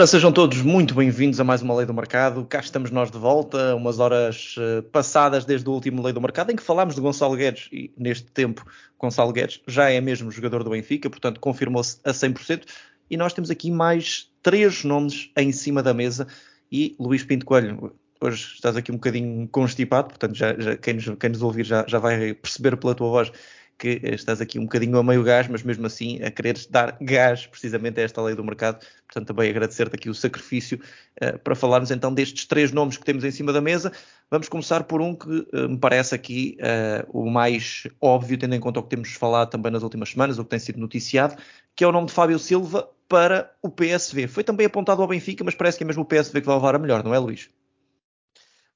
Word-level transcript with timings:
Ora, 0.00 0.06
sejam 0.06 0.32
todos 0.32 0.62
muito 0.62 0.94
bem-vindos 0.94 1.38
a 1.40 1.44
mais 1.44 1.60
uma 1.60 1.76
Lei 1.76 1.84
do 1.84 1.92
Mercado. 1.92 2.46
Cá 2.46 2.60
estamos 2.60 2.90
nós 2.90 3.10
de 3.10 3.18
volta, 3.18 3.76
umas 3.76 3.98
horas 3.98 4.54
uh, 4.56 4.82
passadas 4.84 5.44
desde 5.44 5.68
o 5.68 5.72
último 5.72 6.02
Lei 6.02 6.10
do 6.10 6.22
Mercado, 6.22 6.50
em 6.50 6.56
que 6.56 6.62
falámos 6.62 6.94
de 6.94 7.02
Gonçalo 7.02 7.36
Guedes, 7.36 7.68
e 7.70 7.92
neste 7.98 8.24
tempo 8.32 8.64
Gonçalo 8.98 9.30
Guedes 9.30 9.60
já 9.66 9.90
é 9.90 10.00
mesmo 10.00 10.30
jogador 10.30 10.64
do 10.64 10.70
Benfica, 10.70 11.10
portanto 11.10 11.38
confirmou-se 11.38 11.98
a 12.02 12.12
100%, 12.12 12.62
e 13.10 13.16
nós 13.18 13.34
temos 13.34 13.50
aqui 13.50 13.70
mais 13.70 14.30
três 14.42 14.84
nomes 14.84 15.30
em 15.36 15.52
cima 15.52 15.82
da 15.82 15.92
mesa, 15.92 16.26
e 16.72 16.96
Luís 16.98 17.22
Pinto 17.22 17.44
Coelho, 17.44 17.92
hoje 18.22 18.54
estás 18.54 18.78
aqui 18.78 18.90
um 18.90 18.94
bocadinho 18.94 19.46
constipado, 19.48 20.08
portanto 20.08 20.34
já, 20.34 20.58
já 20.58 20.78
quem, 20.78 20.94
nos, 20.94 21.10
quem 21.20 21.28
nos 21.28 21.42
ouvir 21.42 21.66
já, 21.66 21.84
já 21.86 21.98
vai 21.98 22.32
perceber 22.32 22.74
pela 22.78 22.94
tua 22.94 23.10
voz 23.10 23.32
que 23.80 23.98
estás 24.04 24.42
aqui 24.42 24.58
um 24.58 24.64
bocadinho 24.64 24.98
a 24.98 25.02
meio 25.02 25.24
gás, 25.24 25.48
mas 25.48 25.62
mesmo 25.62 25.86
assim 25.86 26.22
a 26.22 26.30
quereres 26.30 26.66
dar 26.66 26.98
gás 27.00 27.46
precisamente 27.46 27.98
a 27.98 28.04
esta 28.04 28.20
lei 28.20 28.34
do 28.34 28.44
mercado. 28.44 28.84
Portanto, 29.06 29.28
também 29.28 29.48
agradecer-te 29.48 29.94
aqui 29.94 30.10
o 30.10 30.14
sacrifício 30.14 30.78
uh, 31.22 31.38
para 31.38 31.54
falarmos 31.54 31.90
então 31.90 32.12
destes 32.12 32.44
três 32.44 32.72
nomes 32.72 32.98
que 32.98 33.04
temos 33.04 33.24
em 33.24 33.30
cima 33.30 33.54
da 33.54 33.60
mesa. 33.60 33.90
Vamos 34.30 34.50
começar 34.50 34.84
por 34.84 35.00
um 35.00 35.14
que 35.14 35.26
uh, 35.26 35.68
me 35.68 35.78
parece 35.78 36.14
aqui 36.14 36.58
uh, 36.60 37.08
o 37.18 37.30
mais 37.30 37.86
óbvio, 37.98 38.36
tendo 38.36 38.54
em 38.54 38.60
conta 38.60 38.80
o 38.80 38.82
que 38.82 38.90
temos 38.90 39.12
falado 39.14 39.48
também 39.48 39.72
nas 39.72 39.82
últimas 39.82 40.10
semanas, 40.10 40.38
o 40.38 40.44
que 40.44 40.50
tem 40.50 40.58
sido 40.58 40.78
noticiado, 40.78 41.36
que 41.74 41.82
é 41.82 41.86
o 41.86 41.92
nome 41.92 42.08
de 42.08 42.12
Fábio 42.12 42.38
Silva 42.38 42.86
para 43.08 43.50
o 43.62 43.70
PSV. 43.70 44.28
Foi 44.28 44.44
também 44.44 44.66
apontado 44.66 45.00
ao 45.00 45.08
Benfica, 45.08 45.42
mas 45.42 45.54
parece 45.54 45.78
que 45.78 45.84
é 45.84 45.86
mesmo 45.86 46.02
o 46.02 46.06
PSV 46.06 46.42
que 46.42 46.46
vai 46.46 46.54
levar 46.54 46.74
a 46.74 46.78
melhor, 46.78 47.02
não 47.02 47.14
é, 47.14 47.18
Luís? 47.18 47.48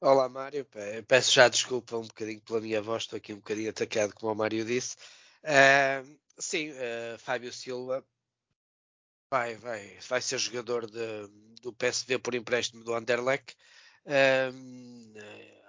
Olá, 0.07 0.29
Mário. 0.29 0.67
Peço 1.09 1.33
já 1.33 1.49
desculpa 1.49 1.97
um 1.97 2.03
bocadinho 2.03 2.39
pela 2.43 2.61
minha 2.61 2.83
voz, 2.83 3.05
estou 3.05 3.17
aqui 3.17 3.33
um 3.33 3.37
bocadinho 3.37 3.71
atacado, 3.71 4.13
como 4.13 4.31
o 4.31 4.35
Mário 4.35 4.63
disse. 4.63 4.97
Uh, 5.43 6.19
sim, 6.39 6.73
uh, 6.73 7.19
Fábio 7.19 7.51
Silva 7.51 8.05
vai, 9.31 9.57
vai, 9.57 9.97
vai 10.07 10.21
ser 10.21 10.37
jogador 10.37 10.91
de, 10.91 11.27
do 11.63 11.73
PSV 11.73 12.19
por 12.19 12.35
empréstimo 12.35 12.85
do 12.85 12.93
Anderlecht. 12.93 13.57
Uh, 14.05 15.19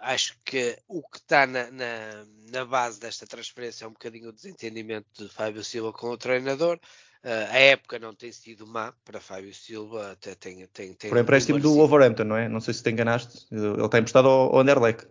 acho 0.02 0.38
que 0.44 0.78
o 0.86 1.02
que 1.02 1.18
está 1.20 1.48
na, 1.48 1.72
na, 1.72 2.26
na, 2.52 2.66
base 2.66 3.00
desta 3.00 3.26
transferência 3.26 3.86
é 3.86 3.88
um 3.88 3.94
bocadinho 3.94 4.28
o 4.28 4.34
desentendimento 4.34 5.08
de 5.14 5.30
Fábio 5.30 5.64
Silva 5.64 5.94
com 5.94 6.10
o 6.10 6.18
treinador. 6.18 6.78
Uh, 7.26 7.50
a 7.50 7.58
época 7.58 7.98
não 7.98 8.14
tem 8.14 8.32
sido 8.32 8.68
má 8.68 8.94
para 9.04 9.20
Fábio 9.20 9.52
Silva, 9.52 10.12
até 10.12 10.36
tem. 10.36 10.68
tem, 10.68 10.94
tem 10.94 11.10
Por 11.10 11.18
empréstimo 11.18 11.60
do 11.60 11.74
Wolverhampton, 11.74 12.24
não 12.24 12.38
é? 12.38 12.48
Não 12.48 12.62
sei 12.62 12.72
se 12.72 12.84
te 12.84 12.92
enganaste. 12.92 13.48
Ele 13.52 13.84
está 13.84 13.98
emprestado 13.98 14.28
ao, 14.28 14.54
ao 14.54 14.60
Anderlecht, 14.60 15.08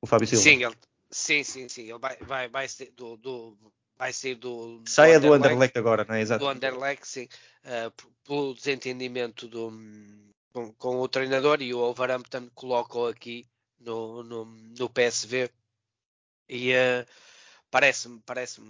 o 0.00 0.06
Fábio 0.06 0.28
Silva. 0.28 0.44
Sim, 0.44 0.64
ele, 0.64 0.76
sim, 1.10 1.42
sim, 1.42 1.68
sim. 1.68 1.90
Ele 1.90 1.98
vai, 1.98 2.16
vai, 2.18 2.48
vai 2.48 2.68
ser 2.68 2.92
do, 2.92 3.16
do 3.16 3.58
vai 3.96 4.12
ser 4.12 4.36
do. 4.36 4.80
Saia 4.86 5.18
do 5.18 5.32
Anderlecht, 5.32 5.40
do 5.40 5.44
Anderlecht 5.44 5.78
agora, 5.78 6.06
não 6.08 6.14
é? 6.14 6.20
Exato. 6.20 6.44
Do 6.44 6.48
Anderlecht, 6.48 7.08
sim. 7.08 7.28
Uh, 7.64 7.92
pelo 8.24 8.54
desentendimento 8.54 9.48
do, 9.48 9.72
com, 10.52 10.72
com, 10.74 11.00
o 11.00 11.08
treinador 11.08 11.60
e 11.60 11.74
o 11.74 11.78
Wolverhampton 11.78 12.48
colocou 12.54 13.08
aqui 13.08 13.44
no, 13.80 14.22
no, 14.22 14.44
no 14.44 14.88
PSV 14.88 15.50
e 16.48 16.72
uh, 16.72 17.04
parece-me 17.72 18.22
parece 18.24 18.60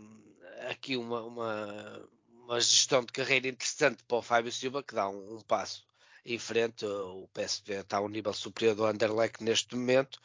aqui 0.70 0.96
uma, 0.96 1.22
uma, 1.22 2.08
uma 2.48 2.60
gestão 2.60 3.04
de 3.04 3.12
carreira 3.12 3.46
interessante 3.46 4.02
para 4.04 4.16
o 4.16 4.22
Fábio 4.22 4.50
Silva, 4.50 4.82
que 4.82 4.94
dá 4.94 5.06
um, 5.06 5.36
um 5.36 5.40
passo 5.42 5.84
em 6.24 6.38
frente. 6.38 6.86
O 6.86 7.28
PSV 7.34 7.80
está 7.80 7.98
a 7.98 8.00
um 8.00 8.08
nível 8.08 8.32
superior 8.32 8.74
do 8.74 8.86
Anderlecht 8.86 9.44
neste 9.44 9.76
momento. 9.76 10.16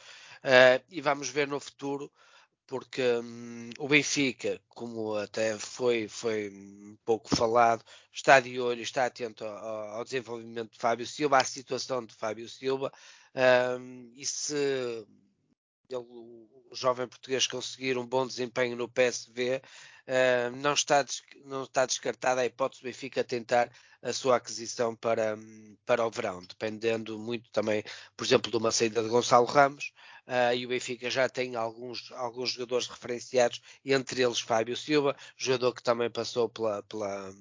Uh, 0.41 0.81
e 0.89 1.01
vamos 1.01 1.27
ver 1.27 1.49
no 1.49 1.59
futuro, 1.59 2.09
porque 2.65 3.01
um, 3.01 3.69
o 3.77 3.89
Benfica, 3.89 4.61
como 4.69 5.17
até 5.17 5.59
foi, 5.59 6.07
foi 6.07 6.49
pouco 7.03 7.35
falado, 7.35 7.83
está 8.11 8.39
de 8.39 8.57
olho, 8.57 8.81
está 8.81 9.05
atento 9.05 9.43
ao, 9.43 9.97
ao 9.97 10.03
desenvolvimento 10.05 10.71
de 10.71 10.79
Fábio 10.79 11.05
Silva, 11.05 11.39
à 11.39 11.43
situação 11.43 12.05
de 12.05 12.15
Fábio 12.15 12.47
Silva. 12.47 12.89
Um, 13.35 14.13
e 14.15 14.25
se 14.25 15.05
ele, 15.95 16.05
o 16.05 16.75
jovem 16.75 17.07
português 17.07 17.47
conseguir 17.47 17.97
um 17.97 18.05
bom 18.05 18.25
desempenho 18.25 18.75
no 18.75 18.89
PSV, 18.89 19.61
Uh, 20.05 20.53
não, 20.57 20.73
está, 20.73 21.05
não 21.45 21.63
está 21.63 21.85
descartada 21.85 22.41
a 22.41 22.45
hipótese 22.45 22.81
do 22.81 22.85
Benfica 22.85 23.23
tentar 23.23 23.71
a 24.01 24.11
sua 24.11 24.35
aquisição 24.35 24.93
para, 24.93 25.37
para 25.85 26.05
o 26.05 26.11
verão, 26.11 26.41
dependendo 26.41 27.17
muito 27.17 27.49
também, 27.51 27.81
por 28.17 28.25
exemplo, 28.25 28.51
de 28.51 28.57
uma 28.57 28.69
saída 28.69 29.01
de 29.01 29.07
Gonçalo 29.07 29.45
Ramos, 29.45 29.93
uh, 30.27 30.53
e 30.53 30.65
o 30.65 30.69
Benfica 30.69 31.09
já 31.09 31.29
tem 31.29 31.55
alguns, 31.55 32.11
alguns 32.11 32.51
jogadores 32.51 32.87
referenciados, 32.87 33.61
entre 33.85 34.21
eles 34.21 34.41
Fábio 34.41 34.75
Silva, 34.75 35.15
jogador 35.37 35.73
que 35.73 35.81
também 35.81 36.09
passou 36.09 36.49
pela, 36.49 36.83
pela, 36.83 37.33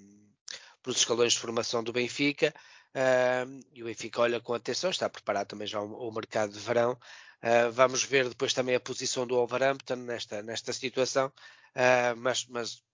pelos 0.84 0.98
escalões 0.98 1.32
de 1.32 1.40
formação 1.40 1.82
do 1.82 1.92
Benfica, 1.92 2.54
uh, 2.94 3.60
e 3.72 3.82
o 3.82 3.86
Benfica 3.86 4.20
olha 4.20 4.40
com 4.40 4.54
atenção, 4.54 4.90
está 4.90 5.08
preparado 5.08 5.48
também 5.48 5.66
já 5.66 5.80
o, 5.80 6.08
o 6.08 6.14
mercado 6.14 6.52
de 6.52 6.60
verão, 6.60 6.96
Uh, 7.42 7.72
vamos 7.72 8.04
ver 8.04 8.28
depois 8.28 8.54
também 8.54 8.76
a 8.76 8.80
posição 8.80 9.26
do 9.26 9.34
Wolverhampton 9.34 9.96
nesta, 9.96 10.42
nesta 10.42 10.72
situação, 10.72 11.26
uh, 11.26 12.16
mas, 12.16 12.46
mas 12.46 12.84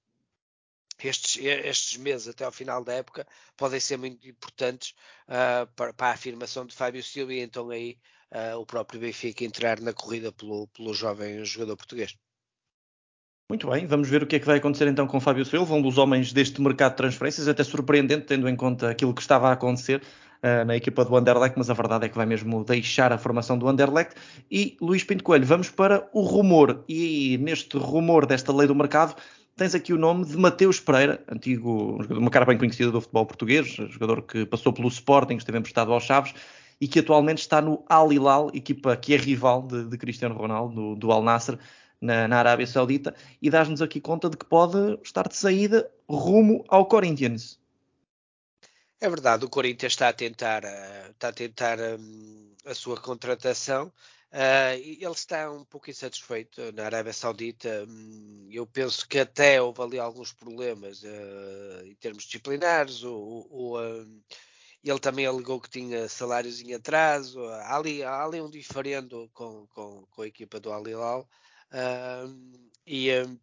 estes, 1.03 1.37
estes, 1.45 1.99
meses 1.99 2.29
até 2.29 2.45
ao 2.45 2.53
final 2.53 2.83
da 2.83 2.95
época 2.95 3.27
podem 3.59 3.79
ser 3.79 3.99
muito 3.99 4.27
importantes 4.27 4.95
uh, 5.29 5.67
para, 5.77 5.93
para, 5.93 6.07
a 6.09 6.15
afirmação 6.15 6.65
de 6.65 6.75
Fábio 6.75 7.03
Silva 7.03 7.35
e 7.35 7.41
então 7.41 7.69
aí 7.71 7.99
o 8.59 8.67
próprio 8.67 9.01
Benfica 9.01 9.43
entrar 9.43 9.81
na 9.81 9.95
corrida 9.95 10.31
pelo, 10.31 10.69
pelo 10.69 10.93
jovem 10.93 11.43
jogador 11.47 11.79
português. 11.79 12.15
Muito 13.49 13.71
bem, 13.71 13.87
vamos 13.87 14.07
ver 14.07 14.23
o 14.23 14.27
que 14.27 14.37
é 14.37 14.39
que 14.39 14.45
vai 14.45 14.59
acontecer 14.59 14.87
então 14.87 15.07
com 15.07 15.19
Fábio 15.19 15.47
Silva, 15.47 15.75
um 15.75 15.81
dos 15.81 15.97
homens 15.97 16.31
deste 16.35 16.61
mercado 16.61 16.91
de 16.91 16.99
transferências, 16.99 17.49
até 17.49 17.65
surpreendente, 17.65 18.27
tendo 18.27 18.47
em 18.47 18.55
conta 18.55 18.91
aquilo 18.91 19.15
que 19.15 19.23
estava 19.23 19.49
a 19.49 19.53
acontecer 19.53 20.03
uh, 20.43 20.65
na 20.65 20.77
equipa 20.77 21.05
do 21.05 21.17
Anderlecht, 21.17 21.57
mas 21.57 21.71
a 21.71 21.75
verdade 21.75 22.07
é 22.07 22.09
que 22.09 22.17
vai 22.17 22.27
mesmo 22.27 22.65
deixar 22.65 23.13
a 23.13 23.19
formação 23.19 23.59
do 23.59 23.69
Anderlecht. 23.69 24.15
E 24.51 24.77
Luís 24.81 25.05
Pinto 25.05 25.25
Coelho, 25.25 25.47
vamos 25.47 25.71
para 25.71 26.09
o 26.13 26.23
rumor. 26.23 26.85
E 26.89 27.39
neste 27.39 27.77
rumor 27.77 28.27
desta 28.27 28.53
lei 28.53 28.67
do 28.67 28.75
mercado, 28.75 29.15
tens 29.57 29.75
aqui 29.75 29.93
o 29.93 29.99
nome 29.99 30.25
de 30.25 30.37
Mateus 30.37 30.81
Pereira, 30.81 31.23
antigo, 31.31 31.99
uma 32.11 32.31
cara 32.31 32.47
bem 32.47 32.57
conhecida 32.57 32.91
do 32.91 33.01
futebol 33.01 33.27
português, 33.27 33.67
jogador 33.69 34.23
que 34.23 34.47
passou 34.47 34.73
pelo 34.73 34.89
Sporting, 34.89 35.37
esteve 35.37 35.59
emprestado 35.59 35.93
aos 35.93 36.05
Chaves 36.05 36.35
e 36.81 36.87
que 36.87 37.01
atualmente 37.01 37.39
está 37.39 37.61
no 37.61 37.85
Al 37.89 38.13
Hilal, 38.13 38.51
equipa 38.55 38.97
que 38.97 39.15
é 39.15 39.17
rival 39.17 39.63
de, 39.63 39.85
de 39.85 39.99
Cristiano 39.99 40.37
Ronaldo, 40.37 40.75
do, 40.75 40.95
do 40.95 41.13
Al 41.13 41.23
Nasser, 41.23 41.59
na, 42.01 42.29
na 42.29 42.39
Arábia 42.39 42.67
Saudita, 42.67 43.15
e 43.43 43.51
dás-nos 43.51 43.83
aqui 43.83 44.01
conta 44.01 44.31
de 44.31 44.37
que 44.37 44.47
pode 44.47 44.99
estar 45.03 45.27
de 45.27 45.37
saída 45.37 45.91
rumo 46.09 46.65
ao 46.69 46.87
Corinthians. 46.87 47.59
É 49.01 49.09
verdade, 49.09 49.45
o 49.45 49.49
Corinthians 49.49 49.93
está 49.93 50.09
a 50.09 50.13
tentar, 50.13 50.65
uh, 50.65 51.11
está 51.11 51.29
a, 51.29 51.33
tentar 51.33 51.79
um, 51.79 52.53
a 52.65 52.75
sua 52.75 53.01
contratação. 53.01 53.93
Uh, 54.33 54.75
ele 54.75 55.07
está 55.07 55.51
um 55.51 55.65
pouco 55.65 55.89
insatisfeito 55.89 56.73
na 56.73 56.85
Arábia 56.85 57.13
Saudita. 57.13 57.87
Um, 57.89 58.49
eu 58.51 58.67
penso 58.67 59.09
que 59.09 59.21
até 59.21 59.63
houve 59.63 59.81
ali 59.83 59.99
alguns 59.99 60.33
problemas 60.33 61.03
uh, 61.03 61.87
em 61.87 61.95
termos 61.95 62.25
disciplinares. 62.25 63.05
O, 63.05 63.79
uh, 63.79 64.23
ele 64.85 64.99
também 64.99 65.27
alegou 65.27 65.61
que 65.61 65.71
tinha 65.71 66.09
salários 66.09 66.61
em 66.61 66.75
atraso. 66.75 67.43
Há 67.47 67.77
ali, 67.77 68.03
há 68.03 68.25
ali 68.25 68.41
um 68.41 68.51
diferendo 68.51 69.31
com, 69.33 69.67
com, 69.69 70.07
com 70.11 70.23
a 70.23 70.27
equipa 70.27 70.61
do 70.61 70.73
Al 70.73 70.87
Hilal. 70.87 71.29
e 72.87 73.09
ele 73.09 73.39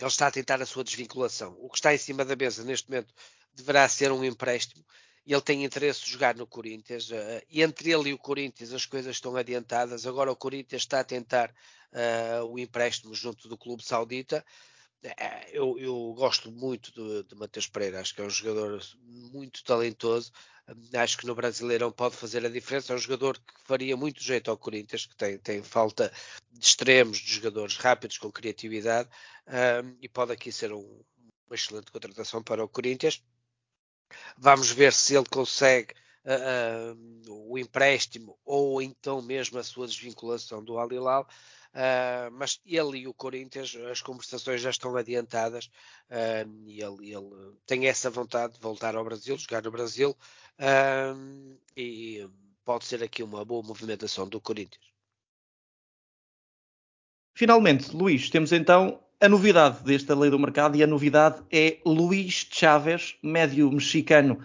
está 0.00 0.28
a 0.28 0.30
tentar 0.30 0.62
a 0.62 0.66
sua 0.66 0.84
desvinculação. 0.84 1.56
O 1.60 1.68
que 1.68 1.76
está 1.76 1.94
em 1.94 1.98
cima 1.98 2.24
da 2.24 2.36
mesa 2.36 2.64
neste 2.64 2.88
momento 2.88 3.12
deverá 3.54 3.88
ser 3.88 4.12
um 4.12 4.24
empréstimo. 4.24 4.84
Ele 5.26 5.40
tem 5.40 5.64
interesse 5.64 6.04
de 6.04 6.10
jogar 6.10 6.34
no 6.34 6.46
Corinthians. 6.46 7.10
Uh, 7.10 7.42
entre 7.50 7.92
ele 7.92 8.10
e 8.10 8.14
o 8.14 8.18
Corinthians 8.18 8.72
as 8.72 8.86
coisas 8.86 9.16
estão 9.16 9.36
adiantadas. 9.36 10.06
Agora 10.06 10.32
o 10.32 10.36
Corinthians 10.36 10.82
está 10.82 11.00
a 11.00 11.04
tentar 11.04 11.54
uh, 11.92 12.44
o 12.46 12.58
empréstimo 12.58 13.14
junto 13.14 13.48
do 13.48 13.56
clube 13.56 13.84
saudita. 13.84 14.44
Uh, 15.04 15.48
eu, 15.52 15.78
eu, 15.78 16.14
gosto 16.14 16.50
muito 16.50 16.92
de, 16.92 17.28
de 17.28 17.34
Matheus 17.36 17.68
Pereira. 17.68 18.00
Acho 18.00 18.14
que 18.14 18.22
é 18.22 18.24
um 18.24 18.30
jogador 18.30 18.82
muito 19.04 19.62
talentoso. 19.62 20.32
Acho 20.94 21.18
que 21.18 21.26
no 21.26 21.34
Brasileirão 21.34 21.92
pode 21.92 22.16
fazer 22.16 22.44
a 22.44 22.48
diferença. 22.48 22.92
É 22.92 22.96
um 22.96 22.98
jogador 22.98 23.38
que 23.38 23.54
faria 23.64 23.96
muito 23.96 24.22
jeito 24.22 24.50
ao 24.50 24.58
Corinthians, 24.58 25.06
que 25.06 25.16
tem, 25.16 25.38
tem 25.38 25.62
falta 25.62 26.12
de 26.50 26.64
extremos, 26.64 27.18
de 27.18 27.34
jogadores 27.34 27.76
rápidos 27.76 28.18
com 28.18 28.30
criatividade, 28.30 29.08
e 30.00 30.08
pode 30.08 30.30
aqui 30.30 30.52
ser 30.52 30.72
um, 30.72 31.02
uma 31.48 31.56
excelente 31.56 31.90
contratação 31.90 32.40
para 32.40 32.62
o 32.62 32.68
Corinthians. 32.68 33.20
Vamos 34.36 34.70
ver 34.70 34.92
se 34.92 35.14
ele 35.14 35.26
consegue 35.26 35.94
uh, 36.24 36.94
uh, 37.30 37.50
o 37.52 37.58
empréstimo 37.58 38.38
ou 38.44 38.80
então 38.80 39.20
mesmo 39.22 39.58
a 39.58 39.62
sua 39.62 39.86
desvinculação 39.86 40.62
do 40.62 40.78
Al 40.78 40.92
Hilal. 40.92 41.26
Uh, 41.72 42.30
mas 42.32 42.60
ele 42.66 42.98
e 42.98 43.08
o 43.08 43.14
Corinthians, 43.14 43.76
as 43.90 44.02
conversações 44.02 44.60
já 44.60 44.70
estão 44.70 44.96
adiantadas 44.96 45.70
e 46.66 46.82
ele, 46.82 47.12
ele, 47.14 47.54
tem 47.64 47.86
essa 47.86 48.10
vontade 48.10 48.54
de 48.54 48.60
voltar 48.60 48.96
ao 48.96 49.04
Brasil, 49.04 49.38
jogar 49.38 49.62
no 49.62 49.70
Brasil 49.70 50.16
e 51.76 52.28
pode 52.64 52.84
ser 52.84 53.04
aqui 53.04 53.22
uma 53.22 53.44
boa 53.44 53.62
movimentação 53.62 54.28
do 54.28 54.40
Corinthians. 54.40 54.90
Finalmente, 57.34 57.94
Luís, 57.96 58.28
temos 58.28 58.50
então 58.50 59.00
a 59.20 59.28
novidade 59.28 59.84
desta 59.84 60.14
lei 60.14 60.30
do 60.30 60.38
mercado 60.38 60.76
e 60.76 60.82
a 60.82 60.86
novidade 60.86 61.42
é 61.52 61.78
Luís 61.84 62.46
Chávez, 62.50 63.16
médio 63.22 63.70
mexicano 63.70 64.40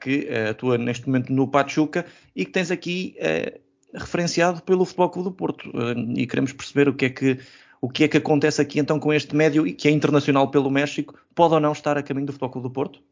que 0.00 0.28
atua 0.50 0.76
neste 0.76 1.06
momento 1.06 1.32
no 1.32 1.46
Pachuca 1.46 2.04
e 2.34 2.44
que 2.44 2.50
tens 2.50 2.72
aqui 2.72 3.16
referenciado 3.94 4.62
pelo 4.62 4.84
Futebol 4.84 5.10
Clube 5.10 5.28
do 5.28 5.32
Porto. 5.32 5.70
e 6.16 6.26
queremos 6.26 6.52
perceber 6.52 6.88
o 6.88 6.94
que 6.94 7.04
é 7.04 7.10
que 7.10 7.38
o 7.80 7.88
que 7.88 8.04
é 8.04 8.08
que 8.08 8.18
acontece 8.18 8.60
aqui 8.60 8.78
então 8.78 9.00
com 9.00 9.12
este 9.12 9.34
médio 9.34 9.66
e 9.66 9.72
que 9.72 9.88
é 9.88 9.90
internacional 9.90 10.50
pelo 10.50 10.70
México, 10.70 11.18
pode 11.34 11.54
ou 11.54 11.60
não 11.60 11.72
estar 11.72 11.96
a 11.96 12.02
caminho 12.02 12.26
do 12.26 12.32
Futebol 12.32 12.50
Clube 12.50 12.68
do 12.68 12.72
Porto? 12.72 13.02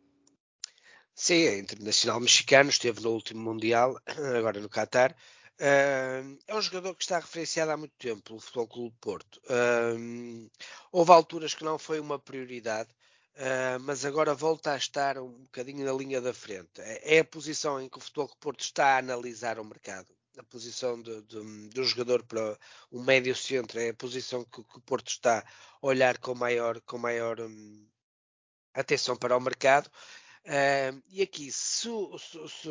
Sim, 1.15 1.47
é 1.47 1.59
internacional 1.59 2.21
mexicano, 2.21 2.69
esteve 2.69 3.01
no 3.01 3.11
último 3.11 3.41
Mundial, 3.41 3.99
agora 4.37 4.61
no 4.61 4.69
Qatar. 4.69 5.17
É 5.61 6.55
um 6.55 6.63
jogador 6.63 6.95
que 6.95 7.03
está 7.03 7.19
referenciado 7.19 7.73
há 7.73 7.77
muito 7.77 7.95
tempo 7.99 8.23
pelo 8.23 8.41
Futebol 8.41 8.69
Clube 8.69 8.97
Porto. 9.01 9.41
Uh, 9.45 10.49
houve 10.93 11.11
alturas 11.11 11.53
que 11.53 11.65
não 11.65 11.79
foi 11.79 11.99
uma 11.99 12.17
prioridade, 12.17 12.91
uh, 13.35 13.81
mas 13.81 14.05
agora 14.05 14.35
volta 14.35 14.73
a 14.73 14.77
estar 14.77 15.19
um 15.19 15.43
bocadinho 15.43 15.85
na 15.85 15.93
linha 15.93 16.21
da 16.21 16.33
frente. 16.33 16.81
É, 16.81 17.17
é 17.17 17.19
a 17.19 17.25
posição 17.25 17.81
em 17.81 17.89
que 17.89 17.99
o 17.99 18.01
Futebol 18.01 18.29
Clube 18.29 18.41
Porto 18.41 18.61
está 18.61 18.95
a 18.95 18.99
analisar 18.99 19.59
o 19.59 19.65
mercado. 19.65 20.07
A 20.39 20.45
posição 20.45 21.03
do 21.03 21.83
jogador 21.83 22.23
para 22.23 22.57
o 22.93 23.03
médio 23.03 23.35
centro 23.35 23.81
é 23.81 23.89
a 23.89 23.95
posição 23.95 24.45
que, 24.45 24.63
que, 24.63 24.79
o 24.79 24.81
Porto 24.83 25.09
está 25.09 25.41
a 25.41 25.45
olhar 25.87 26.19
com 26.19 26.33
maior, 26.33 26.81
com 26.83 26.97
maior 26.97 27.41
um, 27.41 27.85
atenção 28.73 29.17
para 29.17 29.37
o 29.37 29.41
mercado. 29.41 29.91
Uh, 30.49 31.03
e 31.11 31.21
aqui, 31.21 31.53
se, 31.53 31.89
se, 32.19 32.49
se, 32.49 32.69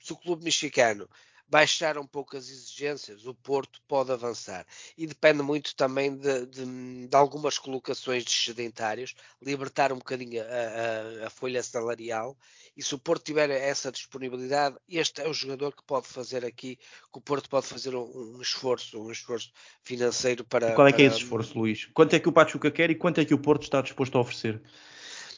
se, 0.00 0.12
o 0.12 0.16
clube 0.16 0.42
mexicano 0.42 1.06
baixar 1.46 1.98
um 1.98 2.06
pouco 2.06 2.34
as 2.34 2.48
exigências, 2.48 3.26
o 3.26 3.34
Porto 3.34 3.82
pode 3.86 4.10
avançar. 4.10 4.64
E 4.96 5.06
depende 5.06 5.42
muito 5.42 5.74
também 5.74 6.16
de, 6.16 6.46
de, 6.46 7.08
de 7.08 7.16
algumas 7.16 7.58
colocações 7.58 8.24
de 8.24 8.30
sedentários, 8.30 9.14
libertar 9.42 9.92
um 9.92 9.98
bocadinho 9.98 10.40
a, 10.40 11.24
a, 11.24 11.26
a, 11.26 11.30
folha 11.30 11.62
salarial. 11.62 12.38
E 12.74 12.82
se 12.82 12.94
o 12.94 12.98
Porto 12.98 13.24
tiver 13.24 13.50
essa 13.50 13.92
disponibilidade, 13.92 14.76
este 14.88 15.20
é 15.20 15.28
o 15.28 15.34
jogador 15.34 15.74
que 15.74 15.82
pode 15.82 16.06
fazer 16.06 16.42
aqui, 16.42 16.76
que 16.76 17.18
o 17.18 17.20
Porto 17.20 17.50
pode 17.50 17.66
fazer 17.66 17.94
um, 17.94 18.36
um 18.36 18.40
esforço, 18.40 18.98
um 18.98 19.10
esforço 19.10 19.52
financeiro 19.82 20.42
para. 20.44 20.70
E 20.70 20.74
qual 20.74 20.86
é 20.86 20.92
que 20.92 21.02
é 21.02 21.06
esse 21.06 21.18
esforço, 21.18 21.58
Luís? 21.58 21.86
Quanto 21.92 22.14
é 22.14 22.20
que 22.20 22.28
o 22.28 22.32
Pachuca 22.32 22.70
quer 22.70 22.90
e 22.90 22.94
quanto 22.94 23.20
é 23.20 23.24
que 23.24 23.34
o 23.34 23.38
Porto 23.38 23.64
está 23.64 23.82
disposto 23.82 24.16
a 24.16 24.20
oferecer? 24.22 24.62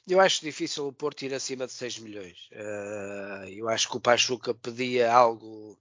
Eu 0.07 0.21
acho 0.21 0.41
difícil 0.41 0.89
o 0.89 0.93
Porto 0.93 1.23
ir 1.23 1.33
acima 1.33 1.67
de 1.67 1.73
6 1.73 1.99
milhões. 1.99 2.49
Uh, 2.53 3.49
eu 3.49 3.69
acho 3.69 3.89
que 3.89 3.97
o 3.97 4.01
Pachuca 4.01 4.53
pedia 4.53 5.13
algo 5.13 5.79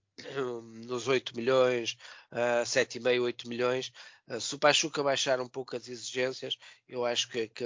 nos 0.86 1.08
8 1.08 1.34
milhões, 1.36 1.96
uh, 2.30 2.64
7,5, 2.64 3.22
8 3.22 3.48
milhões. 3.48 3.92
Uh, 4.28 4.40
se 4.40 4.54
o 4.54 4.58
Pachuca 4.58 5.02
baixar 5.02 5.40
um 5.40 5.48
pouco 5.48 5.76
as 5.76 5.88
exigências, 5.88 6.56
eu 6.88 7.04
acho 7.04 7.28
que, 7.28 7.48
que, 7.48 7.64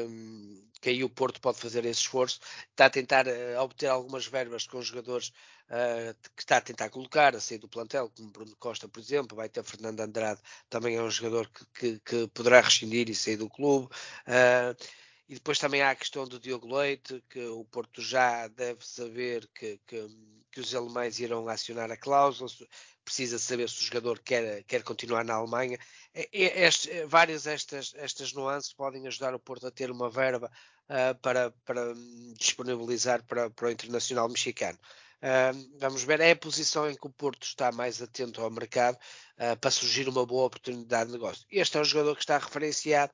que 0.81 0.89
aí 0.89 1.05
o 1.05 1.11
Porto 1.11 1.43
pode 1.43 1.59
fazer 1.59 1.85
esse 1.85 2.01
esforço. 2.01 2.41
Está 2.71 2.87
a 2.87 2.91
tentar 2.91 3.27
uh, 3.27 3.61
obter 3.61 3.89
algumas 3.89 4.27
verbas 4.27 4.67
com 4.67 4.79
os 4.79 4.87
jogadores 4.87 5.33
que 6.37 6.43
está 6.45 6.59
a 6.59 6.61
tentar 6.61 6.91
colocar, 6.91 7.35
a 7.35 7.41
sair 7.41 7.59
do 7.59 7.69
plantel, 7.69 8.09
como 8.17 8.31
Bruno 8.31 8.55
Costa, 8.57 8.89
por 8.89 9.01
exemplo. 9.01 9.37
Vai 9.37 9.49
ter 9.49 9.65
Fernando 9.65 9.99
Andrade, 9.99 10.41
também 10.71 10.95
é 10.95 11.03
um 11.03 11.11
jogador 11.11 11.51
que, 11.51 11.67
que, 11.75 12.01
que 12.01 12.29
poderá 12.29 12.61
rescindir 12.61 13.11
e 13.11 13.15
sair 13.17 13.37
do 13.37 13.51
clube. 13.51 13.87
Uh, 14.29 14.77
e 15.29 15.35
depois 15.35 15.59
também 15.59 15.83
há 15.83 15.91
a 15.91 15.97
questão 15.97 16.27
do 16.27 16.39
Diogo 16.39 16.75
Leite, 16.77 17.23
que 17.29 17.45
o 17.47 17.65
Porto 17.65 18.01
já 18.01 18.47
deve 18.49 18.87
saber 18.87 19.49
que, 19.55 19.81
que, 19.87 20.07
que 20.53 20.61
os 20.61 20.75
alemães 20.75 21.19
irão 21.19 21.49
acionar 21.49 21.91
a 21.91 21.97
cláusula, 21.97 22.49
precisa 23.05 23.39
saber 23.39 23.69
se 23.69 23.83
o 23.83 23.85
jogador 23.85 24.21
quer, 24.21 24.63
quer 24.65 24.83
continuar 24.83 25.25
na 25.25 25.35
Alemanha. 25.35 25.79
Este, 26.33 27.05
várias 27.07 27.47
estas, 27.47 27.93
estas 27.97 28.33
nuances 28.33 28.73
podem 28.73 29.07
ajudar 29.07 29.35
o 29.35 29.39
Porto 29.39 29.67
a 29.67 29.71
ter 29.71 29.91
uma 29.91 30.11
verba 30.11 30.51
uh, 30.89 31.15
para, 31.21 31.51
para 31.65 31.95
disponibilizar 32.37 33.25
para, 33.25 33.51
para 33.51 33.69
o 33.69 33.71
internacional 33.71 34.29
mexicano. 34.29 34.79
Uh, 35.17 35.79
vamos 35.79 36.05
ver, 36.05 36.21
é 36.21 36.33
a 36.33 36.37
posição 36.37 36.91
em 36.91 36.95
que 36.95 37.07
o 37.07 37.11
Porto 37.11 37.45
está 37.45 37.73
mais 37.73 38.03
atento 38.03 38.41
ao 38.41 38.51
mercado 38.51 38.97
uh, 39.39 39.57
para 39.59 39.71
surgir 39.71 40.09
uma 40.09 40.27
boa 40.27 40.47
oportunidade 40.47 41.07
de 41.07 41.13
negócio. 41.13 41.45
Este 41.51 41.79
é 41.79 41.81
um 41.81 41.85
jogador 41.85 42.15
que 42.15 42.23
está 42.23 42.39
referenciado 42.39 43.13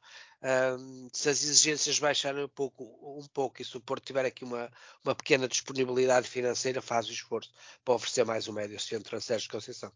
se 1.13 1.29
as 1.29 1.43
exigências 1.43 1.99
baixarem 1.99 2.45
um 2.45 2.49
pouco, 2.49 2.85
um 3.03 3.27
pouco 3.33 3.63
e 3.63 3.65
se 3.65 3.77
o 3.77 3.81
Porto 3.81 4.05
tiver 4.05 4.25
aqui 4.25 4.45
uma, 4.45 4.69
uma 5.05 5.15
pequena 5.15 5.47
disponibilidade 5.47 6.29
financeira, 6.29 6.83
faz 6.83 7.09
o 7.09 7.13
esforço 7.13 7.53
para 7.85 7.95
oferecer 7.95 8.25
mais 8.25 8.49
um 8.49 8.53
médio 8.53 8.79
centro 8.81 9.17
a 9.17 9.21
Sérgio 9.21 9.51
Conceição. 9.51 9.93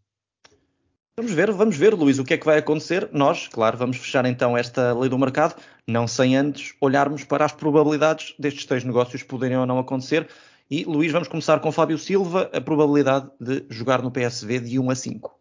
Vamos 1.18 1.32
ver, 1.32 1.50
vamos 1.50 1.76
ver, 1.76 1.94
Luís, 1.94 2.18
o 2.18 2.24
que 2.24 2.34
é 2.34 2.38
que 2.38 2.44
vai 2.44 2.58
acontecer. 2.58 3.08
Nós, 3.10 3.48
claro, 3.48 3.78
vamos 3.78 3.96
fechar 3.96 4.26
então 4.26 4.56
esta 4.56 4.92
lei 4.92 5.08
do 5.08 5.18
mercado, 5.18 5.60
não 5.86 6.06
sem 6.06 6.36
antes 6.36 6.74
olharmos 6.78 7.24
para 7.24 7.44
as 7.44 7.52
probabilidades 7.52 8.34
destes 8.38 8.66
três 8.66 8.84
negócios 8.84 9.22
poderem 9.22 9.56
ou 9.56 9.64
não 9.64 9.78
acontecer. 9.78 10.28
E, 10.70 10.84
Luís, 10.84 11.10
vamos 11.10 11.26
começar 11.26 11.58
com 11.60 11.72
Fábio 11.72 11.96
Silva, 11.96 12.50
a 12.52 12.60
probabilidade 12.60 13.30
de 13.40 13.64
jogar 13.70 14.02
no 14.02 14.10
PSV 14.10 14.60
de 14.60 14.78
1 14.78 14.90
a 14.90 14.94
5. 14.94 15.40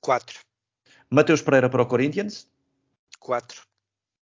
4. 0.00 0.40
Mateus 1.10 1.42
Pereira 1.42 1.68
para 1.68 1.82
o 1.82 1.86
Corinthians. 1.86 2.48
4. 3.20 3.67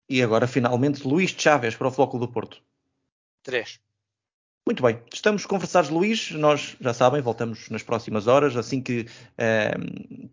E 0.10 0.22
agora, 0.22 0.48
finalmente, 0.48 1.08
Luís 1.08 1.34
Chaves 1.38 1.76
para 1.76 1.88
o 1.88 1.92
Flóculo 1.92 2.26
do 2.26 2.32
Porto. 2.32 2.62
3. 3.44 3.80
Muito 4.68 4.82
bem, 4.82 5.00
estamos 5.14 5.46
conversados, 5.46 5.92
Luís. 5.92 6.32
Nós 6.32 6.76
já 6.82 6.92
sabem, 6.92 7.22
voltamos 7.22 7.70
nas 7.70 7.84
próximas 7.84 8.26
horas. 8.26 8.58
Assim 8.58 8.82
que 8.82 9.06
eh, 9.38 9.76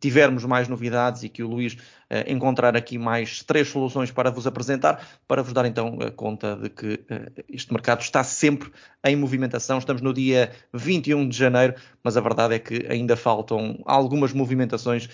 tivermos 0.00 0.44
mais 0.46 0.68
novidades 0.68 1.22
e 1.22 1.28
que 1.28 1.42
o 1.42 1.48
Luís 1.48 1.76
encontrar 2.26 2.76
aqui 2.76 2.98
mais 2.98 3.42
três 3.42 3.68
soluções 3.68 4.10
para 4.10 4.30
vos 4.30 4.46
apresentar, 4.46 5.06
para 5.26 5.42
vos 5.42 5.52
dar 5.52 5.64
então 5.66 5.98
a 6.00 6.10
conta 6.10 6.56
de 6.56 6.68
que 6.68 7.00
eh, 7.08 7.44
este 7.48 7.72
mercado 7.72 8.00
está 8.00 8.22
sempre 8.24 8.70
em 9.04 9.16
movimentação. 9.16 9.78
Estamos 9.78 10.02
no 10.02 10.12
dia 10.12 10.50
21 10.72 11.28
de 11.28 11.36
janeiro, 11.36 11.74
mas 12.02 12.16
a 12.16 12.20
verdade 12.20 12.54
é 12.54 12.58
que 12.58 12.86
ainda 12.88 13.16
faltam 13.16 13.80
algumas 13.84 14.32
movimentações 14.32 15.08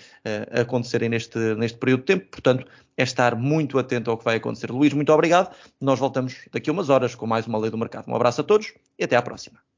a 0.51 0.61
acontecerem 0.61 1.09
neste, 1.09 1.37
neste 1.55 1.77
período 1.77 2.01
de 2.01 2.05
tempo. 2.05 2.27
Portanto, 2.29 2.65
é 2.97 3.03
estar 3.03 3.35
muito 3.35 3.79
atento 3.79 4.11
ao 4.11 4.17
que 4.17 4.25
vai 4.25 4.35
acontecer. 4.35 4.69
Luís, 4.71 4.93
muito 4.93 5.11
obrigado. 5.13 5.55
Nós 5.79 5.99
voltamos 5.99 6.35
daqui 6.51 6.69
a 6.69 6.73
umas 6.73 6.89
horas 6.89 7.15
com 7.15 7.25
mais 7.25 7.47
uma 7.47 7.57
lei 7.57 7.71
do 7.71 7.77
mercado. 7.77 8.09
Um 8.09 8.15
abraço 8.15 8.41
a 8.41 8.43
todos 8.43 8.73
e 8.97 9.03
até 9.03 9.15
à 9.15 9.21
próxima. 9.21 9.68